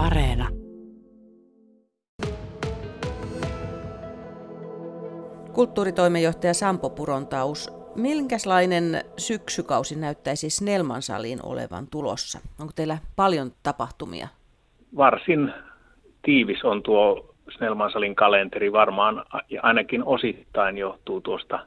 [0.00, 0.48] Areena.
[5.52, 8.84] Kulttuuritoimenjohtaja Sampo Purontaus, minkälainen
[9.16, 12.38] syksykausi näyttäisi Snellman saliin olevan tulossa?
[12.60, 14.28] Onko teillä paljon tapahtumia?
[14.96, 15.52] Varsin
[16.22, 18.72] tiivis on tuo Snellman salin kalenteri.
[18.72, 19.24] Varmaan
[19.62, 21.66] ainakin osittain johtuu tuosta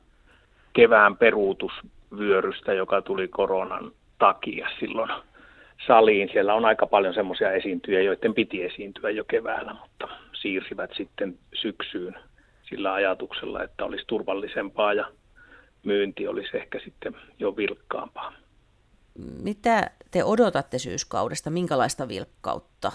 [0.74, 5.10] kevään peruutusvyörystä, joka tuli koronan takia silloin
[5.88, 6.30] saliin.
[6.32, 12.16] Siellä on aika paljon semmoisia esiintyjä, joiden piti esiintyä jo keväällä, mutta siirsivät sitten syksyyn
[12.70, 15.06] sillä ajatuksella, että olisi turvallisempaa ja
[15.84, 18.34] myynti olisi ehkä sitten jo vilkkaampaa.
[19.44, 21.50] Mitä te odotatte syyskaudesta?
[21.50, 22.92] Minkälaista vilkkautta?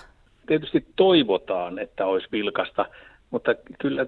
[0.46, 2.86] Tietysti toivotaan, että olisi vilkasta,
[3.30, 4.06] mutta kyllä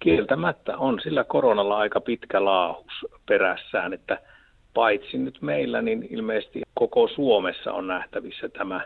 [0.00, 4.18] kieltämättä on sillä koronalla aika pitkä laahus perässään, että
[4.74, 8.80] paitsi nyt meillä, niin ilmeisesti koko Suomessa on nähtävissä tämä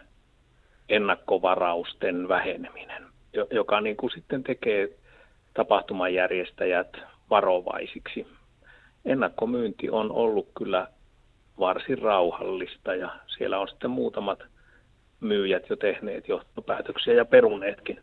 [0.88, 3.06] ennakkovarausten väheneminen,
[3.50, 4.88] joka niin kuin sitten tekee
[5.54, 6.96] tapahtumajärjestäjät
[7.30, 8.26] varovaisiksi.
[9.04, 10.88] Ennakkomyynti on ollut kyllä
[11.58, 14.38] varsin rauhallista ja siellä on sitten muutamat
[15.20, 18.00] myyjät jo tehneet johtopäätöksiä ja peruneetkin,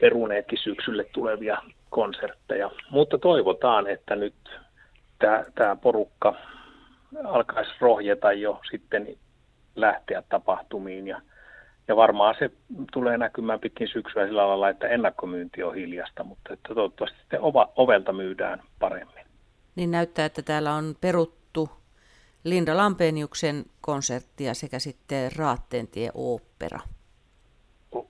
[0.00, 1.58] peruneetkin syksylle tulevia
[1.90, 2.70] konsertteja.
[2.90, 4.34] Mutta toivotaan, että nyt
[5.54, 6.34] tämä porukka
[7.24, 9.16] alkaisi rohjeta jo sitten
[9.76, 11.20] lähteä tapahtumiin ja
[11.88, 12.50] ja varmaan se
[12.92, 17.72] tulee näkymään pitkin syksyä sillä lailla, että ennakkomyynti on hiljasta, mutta että toivottavasti sitten ova,
[17.76, 19.24] ovelta myydään paremmin.
[19.76, 21.70] Niin näyttää, että täällä on peruttu
[22.44, 26.80] Linda Lampeniuksen konserttia sekä sitten Raattentie opera.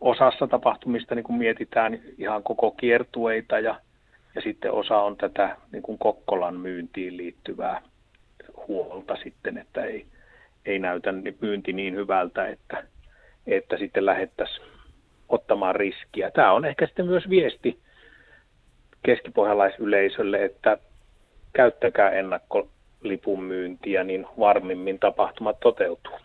[0.01, 3.81] Osassa tapahtumista niin kun mietitään ihan koko kiertueita ja,
[4.35, 7.83] ja sitten osa on tätä niin kuin Kokkolan myyntiin liittyvää
[8.69, 10.07] huolta sitten, että ei,
[10.67, 12.85] ei näytä myynti niin hyvältä, että
[13.47, 14.67] että sitten lähettäisiin
[15.29, 16.31] ottamaan riskiä.
[16.31, 17.79] Tämä on ehkä sitten myös viesti
[19.03, 20.79] keskipohjalaisyleisölle, että
[21.53, 26.19] käyttäkää ennakkolipun myyntiä, niin varmimmin tapahtumat toteutuu.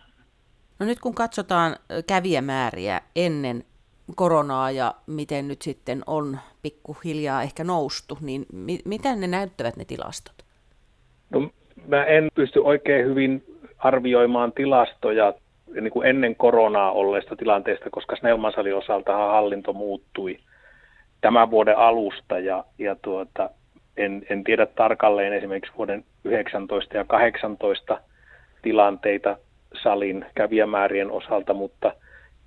[0.78, 3.64] No nyt kun katsotaan kävijämääriä ennen
[4.16, 9.84] koronaa ja miten nyt sitten on pikkuhiljaa ehkä noustu, niin mi- miten ne näyttävät ne
[9.84, 10.44] tilastot?
[11.30, 11.50] No,
[11.86, 13.42] mä en pysty oikein hyvin
[13.78, 15.34] arvioimaan tilastoja
[15.80, 20.38] niin kuin ennen koronaa olleesta tilanteesta, koska Snellmansalin osalta hallinto muuttui
[21.20, 23.50] tämän vuoden alusta ja, ja tuota,
[23.96, 28.00] en, en tiedä tarkalleen esimerkiksi vuoden 19 ja 18
[28.62, 29.36] tilanteita
[29.82, 31.92] salin kävijämäärien osalta, mutta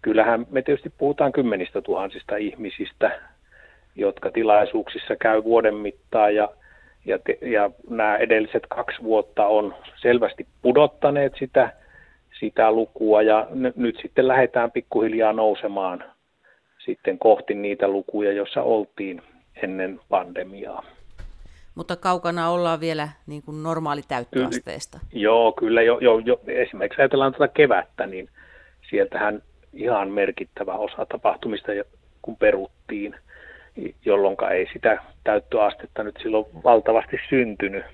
[0.02, 3.20] kyllähän me tietysti puhutaan kymmenistä tuhansista ihmisistä,
[3.96, 6.50] jotka tilaisuuksissa käy vuoden mittaan ja,
[7.06, 11.74] ja, ja nämä edelliset kaksi vuotta on selvästi pudottaneet sitä
[12.40, 16.04] sitä lukua ja n- nyt sitten lähdetään pikkuhiljaa nousemaan
[16.86, 19.22] sitten kohti niitä lukuja, joissa oltiin
[19.64, 20.84] ennen pandemiaa.
[21.76, 25.00] Mutta kaukana ollaan vielä niin kuin normaali täyttöasteesta.
[25.00, 25.82] Kyllä, joo, kyllä.
[25.82, 28.30] Jo, jo, jo, esimerkiksi ajatellaan tuota kevättä, niin
[28.90, 29.42] sieltähän
[29.74, 31.72] ihan merkittävä osa tapahtumista,
[32.22, 33.16] kun peruttiin,
[34.06, 37.86] jolloin ei sitä täyttöastetta nyt silloin valtavasti syntynyt.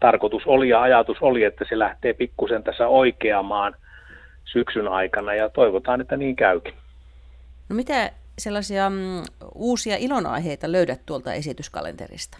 [0.00, 3.74] Tarkoitus oli ja ajatus oli, että se lähtee pikkusen tässä oikeamaan–
[4.52, 6.74] syksyn aikana ja toivotaan, että niin käykin.
[7.68, 9.22] No mitä sellaisia mm,
[9.54, 12.38] uusia ilonaiheita löydät tuolta esityskalenterista?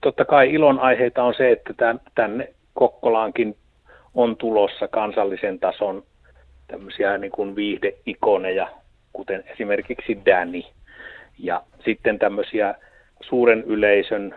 [0.00, 1.74] Totta kai ilonaiheita on se, että
[2.14, 3.56] tänne Kokkolaankin
[4.14, 6.02] on tulossa kansallisen tason
[6.66, 8.70] tämmöisiä niin kuin viihdeikoneja,
[9.12, 10.62] kuten esimerkiksi Danny.
[11.42, 12.74] Ja sitten tämmöisiä
[13.20, 14.34] suuren yleisön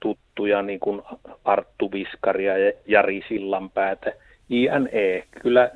[0.00, 1.02] tuttuja, niin kuin
[1.44, 4.12] Arttu Viskaria ja Jari Sillanpäätä,
[4.48, 5.24] JNE.
[5.42, 5.70] Kyllä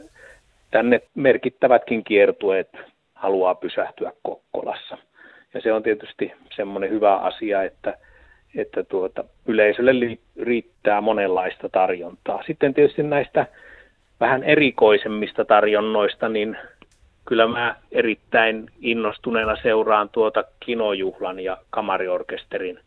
[0.70, 2.68] tänne merkittävätkin kiertueet
[3.14, 4.98] haluaa pysähtyä Kokkolassa.
[5.54, 7.98] Ja se on tietysti semmoinen hyvä asia, että,
[8.56, 12.42] että tuota, yleisölle li, riittää monenlaista tarjontaa.
[12.46, 13.46] Sitten tietysti näistä
[14.20, 16.56] vähän erikoisemmista tarjonnoista, niin
[17.24, 22.78] kyllä mä erittäin innostuneena seuraan tuota kinojuhlan ja kamariorkesterin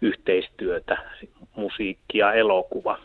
[0.00, 0.98] yhteistyötä,
[1.56, 2.98] musiikki ja elokuva,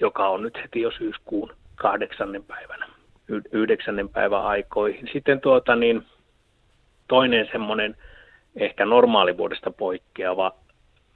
[0.00, 2.86] joka on nyt heti jo syyskuun kahdeksannen päivänä
[3.52, 5.08] yhdeksännen päivän aikoihin.
[5.12, 6.02] Sitten tuota, niin,
[7.08, 7.96] toinen semmoinen
[8.56, 10.54] ehkä normaalivuodesta poikkeava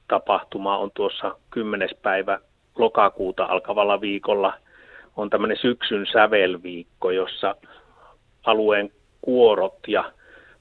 [0.08, 1.88] tapahtuma on tuossa 10.
[2.02, 2.38] päivä
[2.78, 4.52] lokakuuta alkavalla viikolla
[5.16, 7.56] on tämmöinen syksyn sävelviikko, jossa
[8.46, 8.90] alueen
[9.20, 10.12] kuorot ja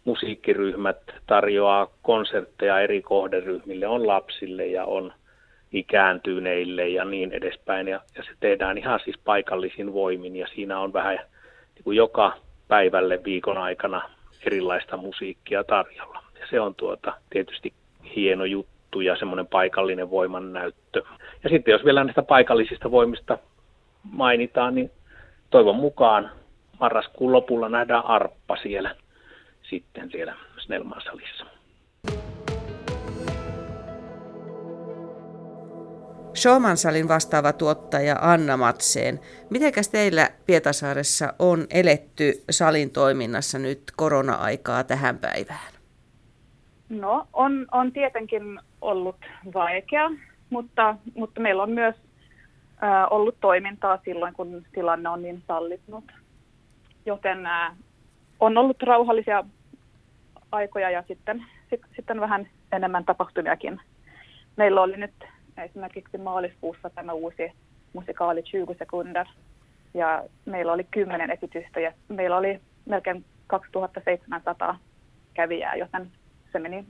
[0.05, 0.97] musiikkiryhmät
[1.27, 5.13] tarjoaa konsertteja eri kohderyhmille, on lapsille ja on
[5.71, 7.87] ikääntyneille ja niin edespäin.
[7.87, 11.15] Ja, ja se tehdään ihan siis paikallisin voimin ja siinä on vähän
[11.75, 12.37] niin kuin joka
[12.67, 14.09] päivälle viikon aikana
[14.45, 16.23] erilaista musiikkia tarjolla.
[16.39, 17.73] Ja se on tuota, tietysti
[18.15, 21.03] hieno juttu ja semmoinen paikallinen voimannäyttö.
[21.43, 23.37] Ja sitten jos vielä näistä paikallisista voimista
[24.03, 24.91] mainitaan, niin
[25.49, 26.31] toivon mukaan
[26.79, 28.95] marraskuun lopulla nähdään arppa siellä
[29.69, 31.45] sitten siellä Snellman salissa.
[36.35, 39.19] Showman-salin vastaava tuottaja Anna Matseen.
[39.49, 45.73] Mitenkäs teillä Pietasaaressa on eletty salin toiminnassa nyt korona-aikaa tähän päivään?
[46.89, 49.17] No, on, on tietenkin ollut
[49.53, 50.11] vaikea,
[50.49, 51.95] mutta, mutta meillä on myös
[52.83, 56.03] ä, ollut toimintaa silloin, kun tilanne on niin sallitnut.
[57.05, 57.75] Joten ä,
[58.39, 59.43] on ollut rauhallisia
[60.51, 63.81] aikoja ja sitten, sit, sitten vähän enemmän tapahtumiakin.
[64.55, 65.13] Meillä oli nyt
[65.57, 67.51] esimerkiksi maaliskuussa tämä uusi
[67.93, 69.25] musikaali 20 sekunder
[69.93, 74.79] ja meillä oli kymmenen esitystä ja meillä oli melkein 2700
[75.33, 76.11] kävijää, joten
[76.51, 76.85] se meni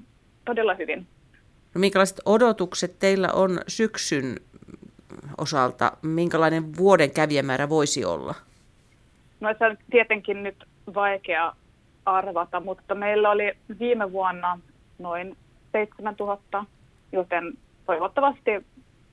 [0.46, 1.08] todella hyvin.
[1.76, 4.36] No, minkälaiset odotukset teillä on syksyn
[5.38, 5.92] osalta?
[6.02, 8.36] Minkälainen vuoden kävijämäärä voisi olla?
[9.40, 10.64] No se on tietenkin nyt
[10.96, 11.56] vaikea
[12.06, 14.60] arvata, mutta meillä oli viime vuonna
[15.00, 15.38] noin
[15.72, 16.66] 7000,
[17.12, 17.54] joten
[17.86, 18.52] toivottavasti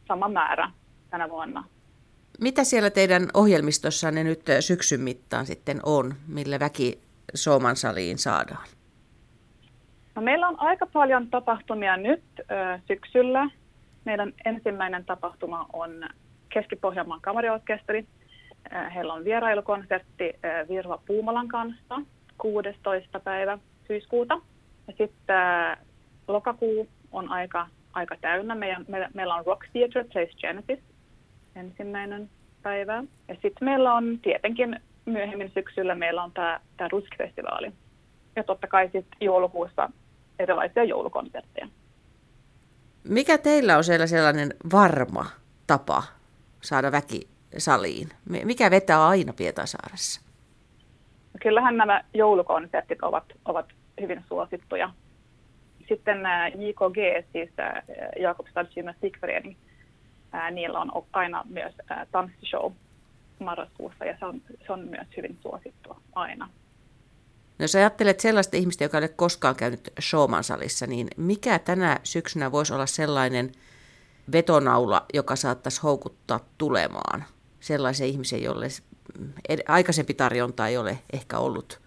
[0.08, 0.70] sama määrä
[1.10, 1.64] tänä vuonna.
[2.40, 6.98] Mitä siellä teidän ohjelmistossanne nyt syksyn mittaan sitten on, millä väki
[7.34, 8.66] Sooman saliin saadaan?
[10.14, 12.44] No, meillä on aika paljon tapahtumia nyt ö,
[12.88, 13.50] syksyllä.
[14.04, 15.90] Meidän ensimmäinen tapahtuma on
[16.48, 18.06] Keski-Pohjanmaan kamariorkesteri.
[18.94, 20.34] Heillä on vierailukonsertti
[20.68, 22.02] Virva Puumalan kanssa
[22.38, 23.20] 16.
[23.20, 24.40] päivä syyskuuta.
[24.88, 25.36] Ja sitten
[26.28, 28.54] lokakuu on aika aika täynnä.
[28.54, 30.78] Meidän, me, meillä on Rock Theatre Place Genesis
[31.56, 32.30] ensimmäinen
[32.62, 33.04] päivä.
[33.28, 37.72] Ja sitten meillä on tietenkin myöhemmin syksyllä meillä on tämä, tämä Rusk-festivaali.
[38.36, 39.90] Ja totta kai sitten joulukuussa
[40.38, 41.68] erilaisia joulukonsertteja.
[43.04, 45.26] Mikä teillä on siellä sellainen varma
[45.66, 46.02] tapa
[46.60, 47.28] saada väki
[47.58, 48.08] saliin?
[48.44, 50.20] Mikä vetää aina Pietasaaressa?
[51.42, 53.66] Kyllähän nämä joulukonsertit ovat, ovat
[54.00, 54.90] hyvin suosittuja
[55.88, 56.18] sitten
[56.58, 57.50] JKG, siis
[58.20, 59.56] Jakobstads musikförening,
[60.50, 61.74] niillä on aina myös
[62.12, 62.72] tanssishow
[63.38, 66.46] marraskuussa ja se on, se on myös hyvin suosittua aina.
[67.58, 72.00] No jos ajattelet sellaista ihmistä, joka ei ole koskaan käynyt showman salissa, niin mikä tänä
[72.02, 73.52] syksynä voisi olla sellainen
[74.32, 77.24] vetonaula, joka saattaisi houkuttaa tulemaan
[77.62, 78.66] sellaisen ihmisen, jolle
[79.68, 81.80] aikaisempi tarjonta ei ole ehkä ollut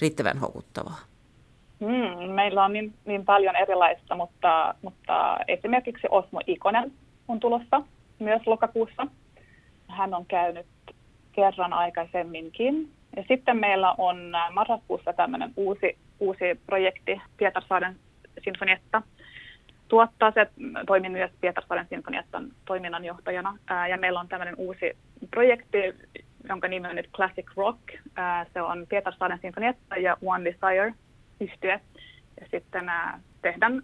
[0.00, 0.98] riittävän houkuttavaa?
[1.80, 6.92] Mm, meillä on niin, niin paljon erilaista, mutta, mutta esimerkiksi Osmo Ikonen
[7.28, 7.82] on tulossa
[8.18, 9.06] myös lokakuussa.
[9.88, 10.66] Hän on käynyt
[11.32, 12.90] kerran aikaisemminkin.
[13.16, 17.96] Ja sitten meillä on marraskuussa tämmöinen uusi, uusi projekti Pietarsaaren
[18.44, 19.02] sinfonietta.
[19.88, 20.46] Tuottaa se,
[20.86, 23.58] toimin myös Pietarsaaren sinfoniettan toiminnanjohtajana.
[23.66, 24.96] Ää, ja meillä on tämmöinen uusi
[25.30, 25.78] projekti,
[26.48, 27.80] jonka nimi on nyt Classic Rock.
[28.14, 30.94] Ää, se on Pietarsaaren sinfonietta ja One Desire–
[31.40, 31.80] yhtyä.
[32.40, 33.82] Ja sitten ää, tehdään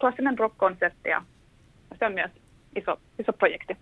[0.00, 1.22] klassinen rock-konsertti ja
[1.98, 2.30] se on myös
[2.76, 3.76] iso, iso projekti.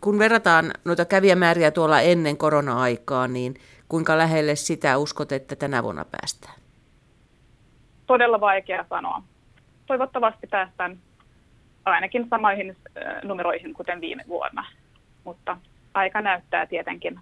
[0.00, 3.54] Kun verrataan noita kävijämääriä tuolla ennen korona-aikaa, niin
[3.88, 6.54] kuinka lähelle sitä uskot, että tänä vuonna päästään?
[8.06, 9.22] Todella vaikea sanoa.
[9.86, 10.98] Toivottavasti päästään
[11.84, 12.76] ainakin samoihin
[13.22, 14.64] numeroihin kuten viime vuonna,
[15.24, 15.56] mutta
[15.94, 17.20] aika näyttää tietenkin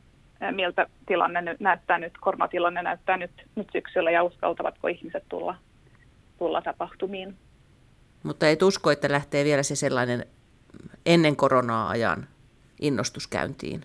[0.50, 5.56] miltä tilanne nyt näyttää nyt, koronatilanne näyttää nyt, nyt syksyllä ja uskaltavatko ihmiset tulla,
[6.38, 7.36] tulla tapahtumiin.
[8.22, 10.26] Mutta ei usko, että lähtee vielä se sellainen
[11.06, 12.26] ennen koronaa ajan
[12.80, 13.84] innostus käyntiin?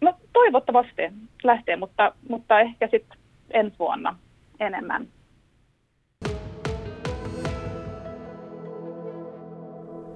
[0.00, 1.02] No toivottavasti
[1.42, 3.18] lähtee, mutta, mutta ehkä sitten
[3.50, 4.16] ensi vuonna
[4.60, 5.08] enemmän.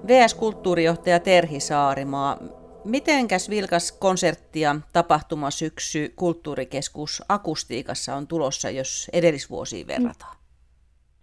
[0.09, 2.37] VS-kulttuurijohtaja Terhi Saarimaa,
[2.85, 10.35] Mitenkäs vilkas konsertti ja tapahtumasyksy Kulttuurikeskus Akustiikassa on tulossa, jos edellisvuosiin verrataan?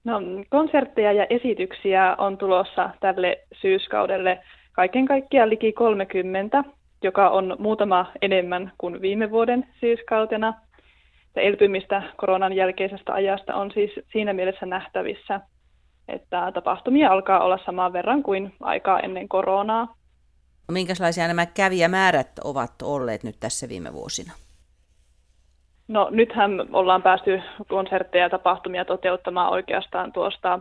[0.04, 4.38] No, konsertteja ja esityksiä on tulossa tälle syyskaudelle
[4.72, 6.64] kaiken kaikkiaan liki 30,
[7.02, 10.54] joka on muutama enemmän kuin viime vuoden syyskautena.
[11.36, 15.40] Elpymistä koronan jälkeisestä ajasta on siis siinä mielessä nähtävissä,
[16.08, 19.94] että tapahtumia alkaa olla saman verran kuin aikaa ennen koronaa.
[20.72, 24.32] Minkälaisia nämä kävijämäärät ovat olleet nyt tässä viime vuosina?
[25.88, 30.60] No nythän ollaan päästy konsertteja ja tapahtumia toteuttamaan oikeastaan tuosta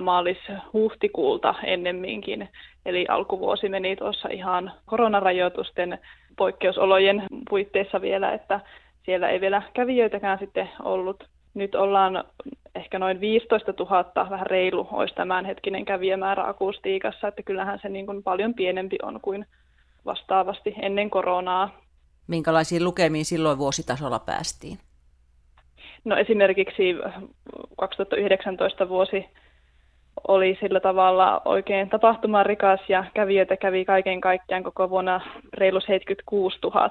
[0.00, 2.48] maalis-huhtikuulta ennemminkin.
[2.86, 5.98] Eli alkuvuosi meni tuossa ihan koronarajoitusten
[6.36, 8.60] poikkeusolojen puitteissa vielä, että
[9.04, 11.24] siellä ei vielä kävijöitäkään sitten ollut.
[11.54, 12.24] Nyt ollaan
[12.74, 18.22] ehkä noin 15 000, vähän reilu, olisi tämänhetkinen kävijämäärä akustiikassa, että kyllähän se niin kuin
[18.22, 19.46] paljon pienempi on kuin
[20.04, 21.70] vastaavasti ennen koronaa.
[22.26, 24.78] Minkälaisiin lukemiin silloin vuositasolla päästiin?
[26.04, 26.94] No esimerkiksi
[27.78, 29.24] 2019 vuosi
[30.28, 35.20] oli sillä tavalla oikein tapahtumarikas ja kävijöitä kävi kaiken kaikkiaan koko vuonna
[35.54, 36.90] reilu 76 000.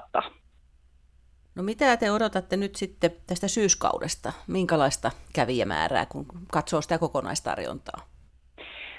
[1.54, 4.32] No mitä te odotatte nyt sitten tästä syyskaudesta?
[4.46, 8.00] Minkälaista kävijämäärää, kun katsoo sitä kokonaistarjontaa?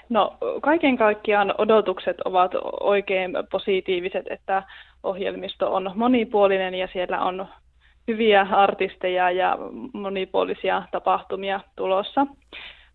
[0.08, 4.62] No kaiken kaikkiaan odotukset ovat oikein positiiviset, että
[5.02, 7.46] ohjelmisto on monipuolinen ja siellä on
[8.08, 9.58] hyviä artisteja ja
[9.92, 12.26] monipuolisia tapahtumia tulossa.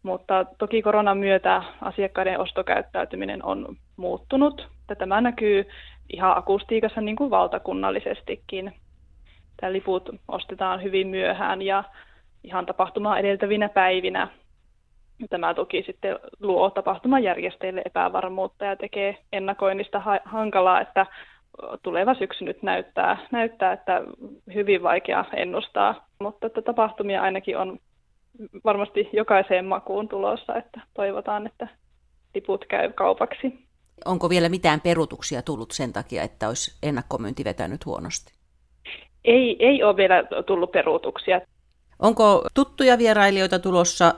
[0.03, 4.67] Mutta toki koronan myötä asiakkaiden ostokäyttäytyminen on muuttunut.
[4.97, 5.65] Tämä näkyy
[6.13, 8.73] ihan akustiikassa niin kuin valtakunnallisestikin.
[9.61, 11.83] Tämä liput ostetaan hyvin myöhään ja
[12.43, 14.27] ihan tapahtumaa edeltävinä päivinä.
[15.29, 21.05] Tämä toki sitten luo tapahtumajärjestäjille epävarmuutta ja tekee ennakoinnista hankalaa, että
[21.83, 24.01] tuleva syksy nyt näyttää, näyttää että
[24.53, 27.79] hyvin vaikea ennustaa, mutta että tapahtumia ainakin on
[28.63, 31.67] varmasti jokaiseen makuun tulossa, että toivotaan, että
[32.35, 33.59] liput käy kaupaksi.
[34.05, 38.40] Onko vielä mitään perutuksia tullut sen takia, että olisi ennakkomyynti vetänyt huonosti?
[39.25, 41.41] Ei, ei ole vielä tullut peruutuksia.
[41.99, 44.13] Onko tuttuja vierailijoita tulossa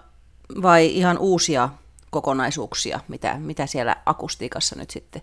[0.62, 1.70] vai ihan uusia
[2.12, 5.22] kokonaisuuksia, mitä, mitä siellä akustiikassa nyt sitten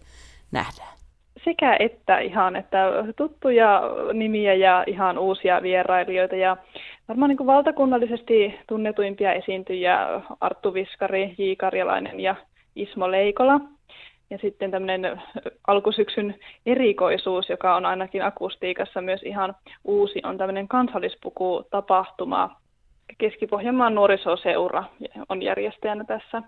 [0.53, 1.01] nähdään?
[1.45, 2.79] Sekä että ihan, että
[3.17, 3.83] tuttuja
[4.13, 6.37] nimiä ja ihan uusia vierailijoita.
[6.37, 6.57] Ja
[7.09, 11.43] varmaan niin kuin valtakunnallisesti tunnetuimpia esiintyjiä Arttu Viskari, J.
[11.59, 12.35] Karjalainen ja
[12.77, 13.61] Ismo Leikola.
[14.31, 15.23] Ja sitten tämmöinen
[15.67, 22.61] alkusyksyn erikoisuus, joka on ainakin akustiikassa myös ihan uusi, on tämmöinen kansallispuku-tapahtuma.
[23.19, 24.85] Keski-Pohjanmaan nuorisoseura
[25.29, 26.43] on järjestäjänä tässä.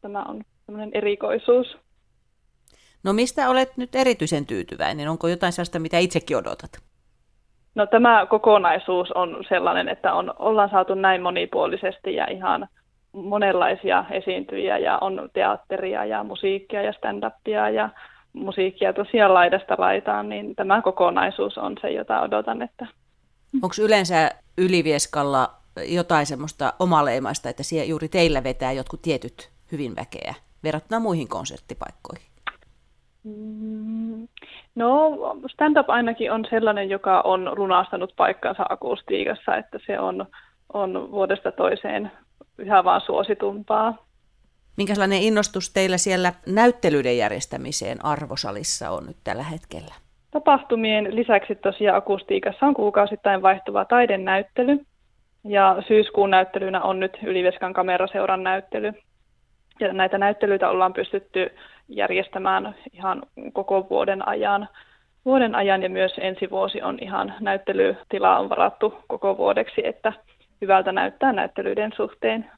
[0.00, 1.78] Tämä on tämmöinen erikoisuus.
[3.04, 5.08] No mistä olet nyt erityisen tyytyväinen?
[5.08, 6.70] Onko jotain sellaista, mitä itsekin odotat?
[7.74, 12.68] No tämä kokonaisuus on sellainen, että on, ollaan saatu näin monipuolisesti ja ihan
[13.16, 17.88] monenlaisia esiintyjiä ja on teatteria ja musiikkia ja stand-upia ja
[18.32, 22.62] musiikkia tosiaan laidasta laitaan, niin tämä kokonaisuus on se, jota odotan.
[22.62, 22.86] Että...
[23.54, 25.48] Onko yleensä Ylivieskalla
[25.88, 32.26] jotain semmoista omaleimaista, että siellä juuri teillä vetää jotkut tietyt hyvin väkeä verrattuna muihin konserttipaikkoihin?
[33.24, 34.28] Mm,
[34.74, 35.10] no,
[35.52, 40.26] stand-up ainakin on sellainen, joka on lunastanut paikkansa akustiikassa, että se on,
[40.72, 42.10] on vuodesta toiseen
[42.58, 44.06] yhä vaan suositumpaa.
[44.76, 49.94] Minkälainen innostus teillä siellä näyttelyiden järjestämiseen arvosalissa on nyt tällä hetkellä?
[50.30, 54.78] Tapahtumien lisäksi tosiaan akustiikassa on kuukausittain vaihtuva taidenäyttely.
[55.44, 58.92] Ja syyskuun näyttelynä on nyt Yliveskan kameraseuran näyttely.
[59.80, 61.50] Ja näitä näyttelyitä ollaan pystytty
[61.88, 63.22] järjestämään ihan
[63.52, 64.68] koko vuoden ajan.
[65.24, 70.12] Vuoden ajan ja myös ensi vuosi on ihan näyttelytila on varattu koko vuodeksi, että
[70.60, 72.50] hyvältä näyttää näyttelyiden suhteen.